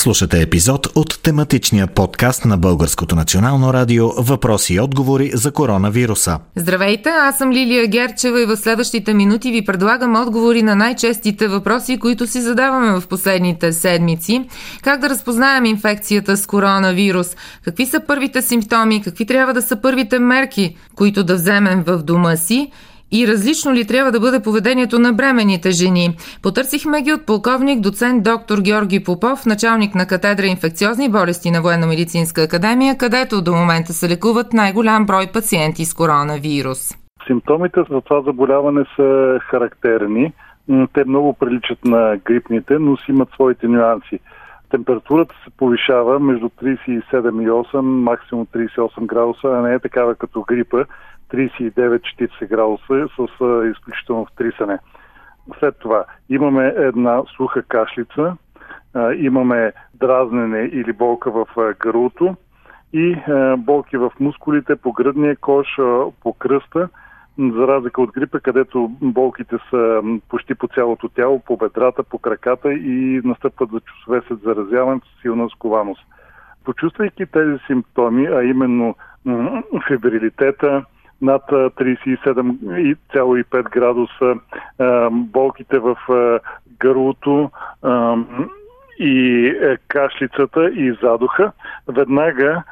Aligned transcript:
Слушате 0.00 0.42
епизод 0.42 0.86
от 0.94 1.22
тематичния 1.22 1.86
подкаст 1.86 2.44
на 2.44 2.58
Българското 2.58 3.16
национално 3.16 3.74
радио 3.74 4.08
Въпроси 4.08 4.74
и 4.74 4.80
отговори 4.80 5.30
за 5.34 5.52
коронавируса. 5.52 6.38
Здравейте, 6.56 7.08
аз 7.08 7.38
съм 7.38 7.52
Лилия 7.52 7.86
Герчева 7.86 8.42
и 8.42 8.46
в 8.46 8.56
следващите 8.56 9.14
минути 9.14 9.52
ви 9.52 9.64
предлагам 9.64 10.22
отговори 10.22 10.62
на 10.62 10.76
най-честите 10.76 11.48
въпроси, 11.48 11.98
които 11.98 12.26
си 12.26 12.40
задаваме 12.40 13.00
в 13.00 13.08
последните 13.08 13.72
седмици. 13.72 14.44
Как 14.82 15.00
да 15.00 15.08
разпознаем 15.08 15.64
инфекцията 15.64 16.36
с 16.36 16.46
коронавирус? 16.46 17.36
Какви 17.64 17.86
са 17.86 18.00
първите 18.06 18.42
симптоми? 18.42 19.02
Какви 19.02 19.26
трябва 19.26 19.54
да 19.54 19.62
са 19.62 19.76
първите 19.76 20.18
мерки, 20.18 20.76
които 20.94 21.24
да 21.24 21.34
вземем 21.34 21.82
в 21.86 22.02
дома 22.02 22.36
си? 22.36 22.70
И 23.12 23.28
различно 23.28 23.72
ли 23.72 23.86
трябва 23.86 24.12
да 24.12 24.20
бъде 24.20 24.42
поведението 24.42 24.98
на 24.98 25.12
бременните 25.12 25.70
жени? 25.70 26.16
Потърсихме 26.42 27.02
ги 27.02 27.12
от 27.12 27.26
полковник 27.26 27.80
доцент 27.80 28.22
доктор 28.22 28.58
Георги 28.60 29.04
Попов, 29.04 29.46
началник 29.46 29.94
на 29.94 30.06
катедра 30.06 30.46
инфекциозни 30.46 31.10
болести 31.10 31.50
на 31.50 31.60
Военно-медицинска 31.62 32.42
академия, 32.42 32.96
където 32.98 33.42
до 33.42 33.52
момента 33.52 33.92
се 33.92 34.08
лекуват 34.08 34.52
най-голям 34.52 35.06
брой 35.06 35.26
пациенти 35.32 35.84
с 35.84 35.94
коронавирус. 35.94 36.94
Симптомите 37.26 37.80
за 37.90 38.00
това 38.00 38.22
заболяване 38.22 38.84
са 38.96 39.38
характерни. 39.50 40.32
Те 40.92 41.04
много 41.04 41.34
приличат 41.34 41.84
на 41.84 42.16
грипните, 42.24 42.78
но 42.78 42.96
си 42.96 43.04
имат 43.08 43.28
своите 43.34 43.68
нюанси. 43.68 44.18
Температурата 44.70 45.34
се 45.44 45.50
повишава 45.50 46.20
между 46.20 46.48
37 46.48 47.00
и 47.42 47.48
8, 47.48 47.80
максимум 47.80 48.46
38 48.46 49.06
градуса, 49.06 49.48
а 49.48 49.62
не 49.62 49.74
е 49.74 49.78
такава 49.78 50.14
като 50.14 50.42
грипа, 50.42 50.84
39-40 51.32 52.48
градуса 52.48 53.08
с 53.16 53.40
а, 53.40 53.66
изключително 53.66 54.26
втрисане. 54.26 54.78
След 55.58 55.78
това 55.78 56.04
имаме 56.28 56.74
една 56.76 57.22
суха 57.36 57.62
кашлица, 57.62 58.36
а, 58.94 59.12
имаме 59.12 59.72
дразнене 59.94 60.58
или 60.58 60.92
болка 60.92 61.30
в 61.30 61.46
а, 61.56 61.74
гърлото 61.80 62.36
и 62.92 63.12
а, 63.12 63.56
болки 63.56 63.96
в 63.96 64.12
мускулите, 64.20 64.76
по 64.76 64.92
гръдния 64.92 65.36
кош, 65.36 65.78
а, 65.78 66.04
по 66.22 66.32
кръста, 66.32 66.88
за 67.40 67.68
разлика 67.68 68.02
от 68.02 68.12
грипа, 68.12 68.40
където 68.40 68.90
болките 69.00 69.56
са 69.70 70.02
почти 70.28 70.54
по 70.54 70.68
цялото 70.68 71.08
тяло, 71.08 71.40
по 71.40 71.56
бедрата, 71.56 72.02
по 72.02 72.18
краката 72.18 72.72
и 72.72 73.20
настъпват 73.24 73.70
за 73.70 73.80
часове 73.80 74.20
след 74.28 74.40
заразяването 74.40 75.08
с 75.08 75.20
силна 75.22 75.48
скованост. 75.48 76.06
Почувствайки 76.64 77.26
тези 77.26 77.58
симптоми, 77.66 78.26
а 78.26 78.42
именно 78.42 78.94
фебрилитета, 79.88 80.84
над 81.22 81.42
37,5 81.42 83.70
градуса, 83.70 84.34
болките 85.10 85.78
в 85.78 85.96
гърлото 86.78 87.50
и 88.98 89.46
е, 89.46 89.76
кашлицата 89.88 90.70
и 90.70 90.98
задуха, 91.02 91.52
веднага 91.88 92.62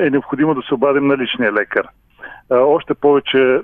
е 0.00 0.10
необходимо 0.10 0.54
да 0.54 0.62
се 0.62 0.74
обадим 0.74 1.06
на 1.06 1.16
личния 1.16 1.52
лекар. 1.52 1.88
Още 2.50 2.94
повече 2.94 3.60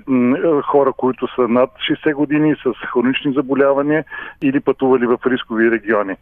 хора, 0.65 0.93
които 0.97 1.27
са 1.35 1.47
над 1.47 1.69
60 2.05 2.13
години 2.13 2.55
с 2.55 2.73
хронични 2.87 3.33
заболявания 3.33 4.05
или 4.41 4.59
пътували 4.59 5.05
в 5.05 5.19
рискови 5.25 5.71
региони. 5.71 6.15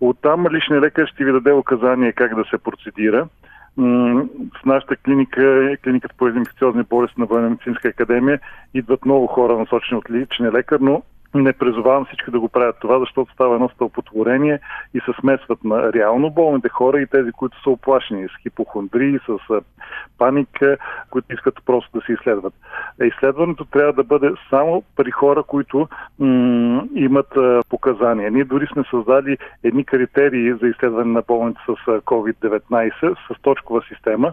Оттам 0.00 0.46
личният 0.50 0.84
лекар 0.84 1.06
ще 1.06 1.24
ви 1.24 1.32
даде 1.32 1.52
указание 1.52 2.12
как 2.12 2.34
да 2.36 2.44
се 2.44 2.58
процедира 2.58 3.28
в 3.76 4.64
нашата 4.66 4.96
клиника, 4.96 5.76
клиниката 5.84 6.14
по 6.18 6.28
инфекциозни 6.28 6.82
болести 6.82 7.20
на 7.20 7.26
Военно-медицинска 7.26 7.88
академия, 7.88 8.40
идват 8.74 9.04
много 9.04 9.26
хора 9.26 9.58
насочени 9.58 9.98
от 9.98 10.10
личния 10.10 10.52
лекар, 10.52 10.78
но 10.80 11.02
не 11.34 11.52
призовавам 11.52 12.04
всички 12.04 12.30
да 12.30 12.40
го 12.40 12.48
правят 12.48 12.76
това, 12.80 12.98
защото 12.98 13.32
става 13.32 13.54
едно 13.54 13.68
стълпотворение 13.68 14.58
и 14.94 15.00
се 15.00 15.12
смесват 15.20 15.64
на 15.64 15.92
реално 15.92 16.30
болните 16.30 16.68
хора 16.68 17.00
и 17.00 17.06
тези, 17.06 17.32
които 17.32 17.62
са 17.62 17.70
оплашени 17.70 18.28
с 18.28 18.42
хипохондрии, 18.42 19.18
с 19.18 19.60
паника, 20.18 20.76
които 21.10 21.34
искат 21.34 21.54
просто 21.66 21.98
да 21.98 22.06
се 22.06 22.12
изследват. 22.12 22.54
Изследването 23.02 23.64
трябва 23.64 23.92
да 23.92 24.04
бъде 24.04 24.32
само 24.50 24.82
при 24.96 25.10
хора, 25.10 25.42
които 25.42 25.88
м- 26.18 26.82
имат 26.94 27.36
а, 27.36 27.62
показания. 27.68 28.30
Ние 28.30 28.44
дори 28.44 28.66
сме 28.66 28.82
създали 28.90 29.38
едни 29.62 29.84
критерии 29.84 30.52
за 30.52 30.68
изследване 30.68 31.12
на 31.12 31.22
болните 31.22 31.60
с 31.66 31.86
COVID-19 31.86 33.16
с 33.28 33.42
точкова 33.42 33.82
система, 33.88 34.32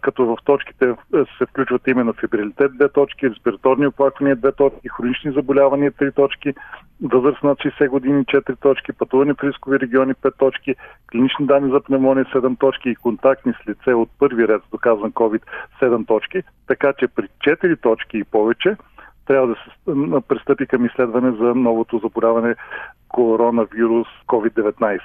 като 0.00 0.26
в 0.26 0.36
точките 0.44 0.94
се 1.38 1.46
включват 1.46 1.86
именно 1.86 2.12
фибрилитет, 2.12 2.72
две 2.74 2.88
точки, 2.88 3.30
респираторни 3.30 3.86
оплаквания, 3.86 4.36
две 4.36 4.52
точки, 4.52 4.88
хронични 4.88 5.32
заболявания, 5.32 5.92
три 5.92 6.12
точки, 6.12 6.54
възраст 7.02 7.42
над 7.42 7.58
60 7.58 7.88
години, 7.88 8.24
4 8.24 8.60
точки, 8.60 8.92
пътуване 8.92 9.34
в 9.34 9.44
рискови 9.44 9.80
региони, 9.80 10.14
5 10.14 10.36
точки, 10.38 10.74
клинични 11.12 11.46
данни 11.46 11.70
за 11.70 11.80
пневмония, 11.80 12.24
7 12.24 12.58
точки 12.58 12.90
и 12.90 12.96
контактни 12.96 13.52
с 13.52 13.68
лице 13.68 13.94
от 13.94 14.10
първи 14.18 14.48
ред 14.48 14.62
с 14.66 14.70
доказан 14.70 15.09
COVID, 15.12 15.42
7 15.82 16.06
точки. 16.06 16.42
Така 16.66 16.92
че 16.98 17.08
при 17.08 17.28
4 17.46 17.80
точки 17.80 18.18
и 18.18 18.24
повече 18.24 18.76
трябва 19.26 19.46
да 19.46 19.54
се 19.54 19.70
пристъпи 20.28 20.66
към 20.66 20.86
изследване 20.86 21.30
за 21.30 21.54
новото 21.54 21.98
заболяване 21.98 22.54
коронавирус 23.08 24.08
COVID-19. 24.28 24.98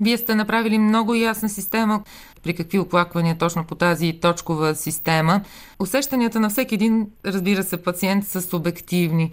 Вие 0.00 0.16
сте 0.16 0.34
направили 0.34 0.78
много 0.78 1.14
ясна 1.14 1.48
система 1.48 2.02
при 2.44 2.54
какви 2.54 2.78
оплаквания 2.78 3.38
точно 3.38 3.64
по 3.66 3.74
тази 3.74 4.20
точкова 4.20 4.74
система. 4.74 5.40
Усещанията 5.80 6.40
на 6.40 6.48
всеки 6.48 6.74
един, 6.74 7.06
разбира 7.26 7.62
се, 7.62 7.84
пациент 7.84 8.24
са 8.24 8.42
субективни. 8.42 9.32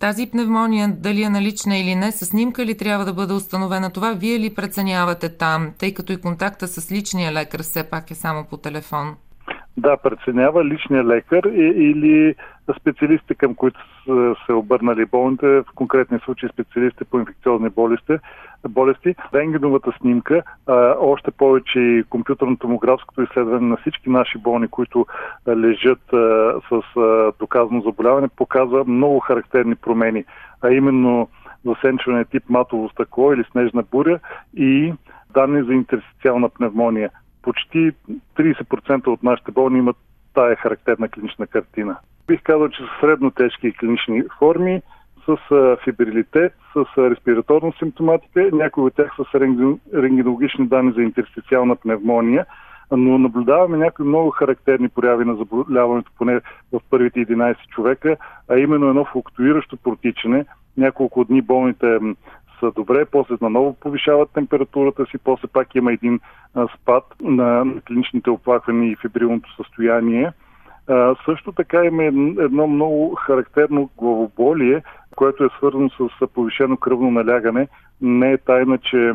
Тази 0.00 0.30
пневмония, 0.30 0.88
дали 0.98 1.22
е 1.22 1.28
налична 1.28 1.76
или 1.76 1.94
не, 1.94 2.12
с 2.12 2.26
снимка 2.26 2.66
ли 2.66 2.76
трябва 2.76 3.04
да 3.04 3.12
бъде 3.12 3.32
установена? 3.32 3.90
Това 3.90 4.12
вие 4.12 4.38
ли 4.38 4.54
преценявате 4.54 5.36
там, 5.36 5.72
тъй 5.78 5.94
като 5.94 6.12
и 6.12 6.20
контакта 6.20 6.68
с 6.68 6.92
личния 6.92 7.32
лекар 7.32 7.62
все 7.62 7.90
пак 7.90 8.10
е 8.10 8.14
само 8.14 8.44
по 8.44 8.56
телефон? 8.56 9.16
Да, 9.78 9.96
преценява 9.96 10.64
личния 10.64 11.04
лекар 11.04 11.42
или 11.54 12.34
специалисти, 12.80 13.34
към 13.34 13.54
които 13.54 13.80
са 14.04 14.34
се 14.46 14.52
обърнали 14.52 15.04
болните, 15.06 15.46
в 15.46 15.64
конкретни 15.74 16.18
случаи 16.18 16.48
специалисти 16.48 17.04
по 17.04 17.18
инфекциозни 17.18 17.68
болести, 17.68 18.18
болести. 18.68 19.14
Рентгеновата 19.34 19.92
снимка, 20.00 20.42
още 20.98 21.30
повече 21.30 21.80
и 21.80 22.04
компютърно-томографското 22.04 23.22
изследване 23.22 23.68
на 23.68 23.76
всички 23.76 24.10
наши 24.10 24.38
болни, 24.38 24.68
които 24.68 25.06
лежат 25.48 26.02
с 26.68 26.82
доказано 27.38 27.80
заболяване, 27.80 28.28
показва 28.28 28.84
много 28.84 29.20
характерни 29.20 29.74
промени, 29.74 30.24
а 30.62 30.70
именно 30.70 31.28
засенчване 31.64 32.24
тип 32.24 32.42
матово 32.48 32.88
стъкло 32.88 33.32
или 33.32 33.44
снежна 33.50 33.82
буря 33.82 34.18
и 34.56 34.92
данни 35.34 35.62
за 35.62 35.72
интерстициална 35.72 36.48
пневмония. 36.48 37.10
Почти 37.48 37.92
30% 38.36 39.06
от 39.06 39.22
нашите 39.22 39.52
болни 39.52 39.78
имат 39.78 39.96
тая 40.34 40.56
характерна 40.56 41.08
клинична 41.08 41.46
картина. 41.46 41.96
Бих 42.26 42.42
казал, 42.42 42.68
че 42.68 42.82
са 42.82 42.88
средно 43.00 43.30
тежки 43.30 43.72
клинични 43.72 44.22
форми, 44.38 44.82
с 45.26 45.36
фибрилитет, 45.84 46.52
с 46.74 46.84
респираторна 46.98 47.72
симптоматика, 47.78 48.50
някои 48.52 48.84
от 48.84 48.94
тях 48.94 49.12
с 49.16 49.34
рентгенологични 49.94 50.66
данни 50.66 50.92
за 50.92 51.02
интерстициална 51.02 51.76
пневмония, 51.76 52.46
но 52.90 53.18
наблюдаваме 53.18 53.76
някои 53.76 54.06
много 54.06 54.30
характерни 54.30 54.88
прояви 54.88 55.24
на 55.24 55.34
заболяването, 55.34 56.10
поне 56.18 56.40
в 56.72 56.80
първите 56.90 57.20
11 57.20 57.56
човека, 57.68 58.16
а 58.48 58.58
именно 58.58 58.88
едно 58.88 59.04
флуктуиращо 59.04 59.76
протичане. 59.76 60.44
Няколко 60.76 61.24
дни 61.24 61.42
болните 61.42 61.98
са 62.60 62.72
добре, 62.72 63.04
после 63.04 63.34
наново 63.40 63.76
повишават 63.80 64.30
температурата 64.32 65.06
си, 65.06 65.18
после 65.24 65.48
пак 65.48 65.74
има 65.74 65.92
един 65.92 66.20
спад 66.74 67.04
на 67.22 67.64
клиничните 67.86 68.30
оплаквания 68.30 68.90
и 68.90 68.96
фибрилното 68.96 69.56
състояние. 69.56 70.32
Също 71.24 71.52
така 71.52 71.84
има 71.84 72.04
едно 72.04 72.66
много 72.66 73.14
характерно 73.14 73.90
главоболие, 73.98 74.82
което 75.16 75.44
е 75.44 75.48
свързано 75.56 75.90
с 75.90 76.26
повишено 76.26 76.76
кръвно 76.76 77.10
налягане. 77.10 77.68
Не 78.00 78.32
е 78.32 78.38
тайна, 78.38 78.78
че 78.78 79.12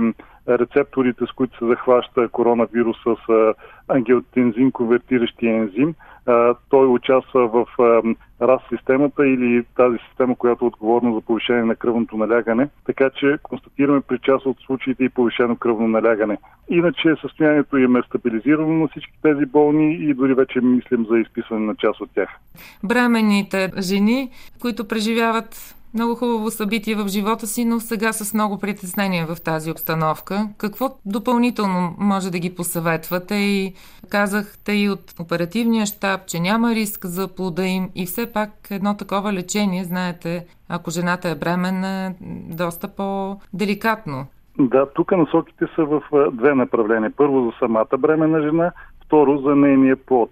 рецепторите, 0.49 1.25
с 1.25 1.31
които 1.31 1.57
се 1.57 1.65
захваща 1.65 2.29
коронавируса 2.29 3.15
с 3.27 3.53
ангиотензин 3.87 4.71
конвертиращия 4.71 5.55
ензим. 5.55 5.95
Той 6.69 6.87
участва 6.87 7.47
в 7.47 7.65
РАС 8.41 8.61
системата 8.69 9.27
или 9.27 9.63
тази 9.75 9.97
система, 10.09 10.35
която 10.35 10.65
е 10.65 10.67
отговорна 10.67 11.13
за 11.13 11.21
повишение 11.21 11.63
на 11.63 11.75
кръвното 11.75 12.17
налягане, 12.17 12.69
така 12.85 13.09
че 13.09 13.37
констатираме 13.43 14.01
при 14.01 14.19
част 14.19 14.45
от 14.45 14.57
случаите 14.65 15.03
и 15.03 15.09
повишено 15.09 15.55
кръвно 15.55 15.87
налягане. 15.87 16.37
Иначе 16.69 17.15
състоянието 17.21 17.77
им 17.77 17.95
е 17.95 18.01
стабилизирано 18.01 18.73
на 18.73 18.87
всички 18.87 19.13
тези 19.21 19.45
болни 19.45 19.93
и 19.93 20.13
дори 20.13 20.33
вече 20.33 20.61
мислим 20.61 21.05
за 21.09 21.19
изписване 21.19 21.65
на 21.65 21.75
част 21.75 22.01
от 22.01 22.09
тях. 22.15 22.29
Бременните 22.83 23.71
жени, 23.81 24.29
които 24.61 24.87
преживяват 24.87 25.75
много 25.93 26.15
хубаво 26.15 26.51
събитие 26.51 26.95
в 26.95 27.07
живота 27.07 27.47
си, 27.47 27.65
но 27.65 27.79
сега 27.79 28.13
с 28.13 28.33
много 28.33 28.59
притеснения 28.59 29.25
в 29.25 29.43
тази 29.43 29.71
обстановка. 29.71 30.49
Какво 30.57 30.89
допълнително 31.05 31.95
може 31.99 32.31
да 32.31 32.39
ги 32.39 32.55
посъветвате 32.55 33.35
и 33.35 33.73
казахте 34.09 34.73
и 34.73 34.89
от 34.89 35.13
оперативния 35.19 35.85
щаб, 35.85 36.27
че 36.27 36.39
няма 36.39 36.75
риск 36.75 37.05
за 37.05 37.35
плода 37.35 37.65
им 37.65 37.89
и 37.95 38.05
все 38.05 38.33
пак 38.33 38.49
едно 38.71 38.97
такова 38.97 39.33
лечение, 39.33 39.83
знаете, 39.83 40.45
ако 40.69 40.91
жената 40.91 41.29
е 41.29 41.35
бременна, 41.35 42.13
доста 42.57 42.87
по-деликатно. 42.87 44.25
Да, 44.59 44.85
тук 44.93 45.11
насоките 45.11 45.65
са 45.75 45.85
в 45.85 46.01
две 46.31 46.55
направления. 46.55 47.11
Първо 47.17 47.45
за 47.45 47.51
самата 47.59 47.97
бремена 47.99 48.41
жена, 48.41 48.71
второ 49.05 49.37
за 49.37 49.55
нейния 49.55 49.97
плод. 50.05 50.29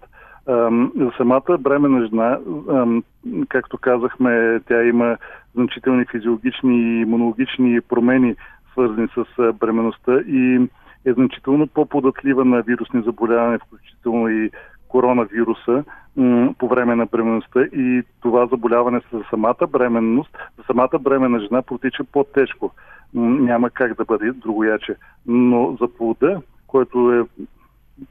За 0.48 1.12
самата 1.18 1.58
бремена 1.60 2.08
жена, 2.08 2.40
както 3.50 3.78
казахме, 3.78 4.60
тя 4.68 4.84
има 4.84 5.18
значителни 5.56 6.06
физиологични 6.06 6.78
и 6.78 7.02
имунологични 7.02 7.82
промени, 7.82 8.36
свързани 8.72 9.08
с 9.08 9.54
бременността 9.54 10.20
и 10.28 10.70
е 11.06 11.14
значително 11.14 11.68
по-податлива 11.68 12.46
на 12.46 12.62
вирусни 12.62 13.02
заболявания, 13.02 13.60
включително 13.60 14.30
и 14.30 14.52
коронавируса 14.88 15.84
по 16.58 16.68
време 16.68 16.96
на 16.96 17.06
бременността 17.06 17.62
и 17.62 18.04
това 18.22 18.48
заболяване 18.48 19.02
за 19.14 19.24
самата 19.30 19.68
бременност, 19.70 20.38
за 20.58 20.64
самата 20.64 21.00
бремена 21.00 21.40
жена 21.40 21.62
протича 21.62 22.04
по-тежко. 22.04 22.72
Няма 23.14 23.70
как 23.70 23.98
да 23.98 24.06
бъде 24.06 24.32
другояче. 24.32 24.96
Но 25.28 25.78
за 25.82 25.88
плода, 25.88 26.42
което 26.68 27.12
е 27.12 27.22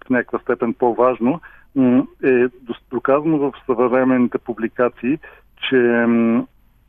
в 0.06 0.11
някаква 0.11 0.38
степен 0.38 0.75
по-важно, 0.75 1.41
е 2.22 2.46
доказано 2.90 3.38
в 3.38 3.52
съвременните 3.67 4.38
публикации, 4.38 5.19
че 5.69 6.06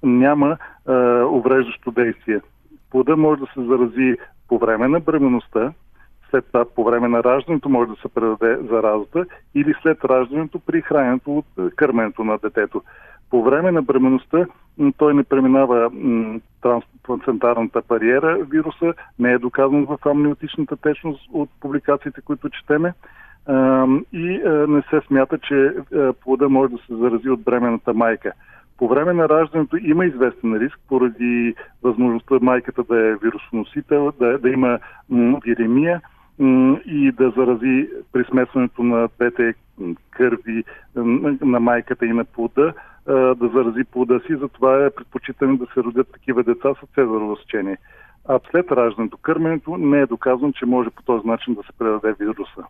няма 0.04 0.58
е, 0.90 0.92
увреждащо 1.24 1.92
действие. 1.92 2.42
Плода 2.92 3.16
може 3.16 3.42
да 3.42 3.48
се 3.54 3.66
зарази 3.66 4.18
по 4.48 4.58
време 4.58 4.88
на 4.88 5.00
бременността, 5.00 5.74
след 6.30 6.46
това 6.46 6.66
по 6.76 6.84
време 6.84 7.08
на 7.08 7.24
раждането 7.24 7.70
може 7.70 7.90
да 7.90 7.96
се 7.96 8.08
предаде 8.08 8.58
заразата 8.70 9.26
или 9.56 9.74
след 9.82 10.06
раждането 10.06 10.60
при 10.60 10.82
храненето 10.82 11.38
от 11.38 11.46
е, 11.60 11.70
кърменето 11.76 12.24
на 12.24 12.38
детето. 12.38 12.82
По 13.30 13.44
време 13.44 13.72
на 13.72 13.82
бременността 13.82 14.46
той 14.98 15.14
не 15.14 15.24
преминава 15.24 15.92
трансплантарната 16.62 17.82
бариера 17.88 18.38
вируса, 18.50 18.94
не 19.20 19.32
е 19.32 19.38
доказан 19.38 19.86
в 19.86 19.98
амниотичната 20.06 20.78
течност 20.78 21.30
от 21.34 21.50
публикациите, 21.60 22.22
които 22.22 22.50
четеме 22.50 22.94
и 24.14 24.42
не 24.68 24.82
се 24.90 25.02
смята, 25.08 25.38
че 25.38 25.74
плода 26.24 26.50
може 26.50 26.72
да 26.72 26.78
се 26.78 26.96
зарази 26.96 27.30
от 27.30 27.44
бременната 27.44 27.94
майка. 27.94 28.32
По 28.78 28.88
време 28.88 29.14
на 29.14 29.30
раждането 29.30 29.78
има 29.78 30.06
известен 30.06 30.58
риск 30.58 30.80
поради 30.88 31.56
възможността 31.84 32.36
майката 32.42 32.84
да 32.84 33.08
е 33.08 33.16
вирусоносител, 33.16 34.12
да, 34.20 34.38
да 34.38 34.50
има 34.50 34.80
виремия 35.46 36.02
и 36.86 37.12
да 37.18 37.30
зарази 37.38 37.90
при 38.14 38.24
смесването 38.24 38.84
на 38.84 39.10
двете 39.16 39.54
кърви 40.12 40.64
на 41.42 41.60
майката 41.60 42.06
и 42.06 42.14
на 42.14 42.26
плода, 42.26 42.74
да 43.08 43.50
зарази 43.54 43.84
плода 43.92 44.20
си. 44.20 44.36
Затова 44.36 44.86
е 44.86 44.90
предпочитано 44.90 45.58
да 45.58 45.66
се 45.74 45.84
родят 45.84 46.08
такива 46.14 46.44
деца 46.44 46.74
с 46.74 46.96
цезарово 46.96 47.36
сечение. 47.36 47.78
А 48.28 48.40
след 48.52 48.72
раждането, 48.72 49.18
кърменето 49.18 49.78
не 49.78 50.00
е 50.00 50.06
доказано, 50.06 50.52
че 50.52 50.66
може 50.66 50.90
по 50.90 51.04
този 51.04 51.28
начин 51.28 51.54
да 51.54 51.64
се 51.64 51.74
предаде 51.80 52.16
вируса. 52.20 52.64